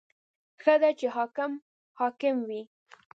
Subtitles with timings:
[0.61, 1.51] •ښه ده چې حاکم
[1.99, 2.61] حاکم وي.